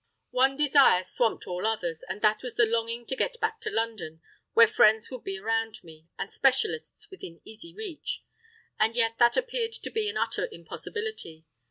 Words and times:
One 0.31 0.57
desire 0.57 1.03
swamped 1.03 1.45
all 1.45 1.67
others, 1.67 2.03
and 2.09 2.23
that 2.23 2.41
was 2.41 2.55
the 2.55 2.65
longing 2.65 3.05
to 3.05 3.15
get 3.15 3.39
back 3.39 3.59
to 3.61 3.69
London 3.69 4.19
where 4.53 4.65
friends 4.65 5.11
would 5.11 5.23
be 5.23 5.37
around 5.37 5.75
me, 5.83 6.07
and 6.17 6.31
specialists 6.31 7.11
within 7.11 7.39
easy 7.45 7.75
reach. 7.75 8.23
And 8.79 8.95
yet 8.95 9.19
that 9.19 9.37
appeared 9.37 9.73
to 9.73 9.91
be 9.91 10.09
an 10.09 10.17
utter 10.17 10.49
impossibility. 10.51 11.45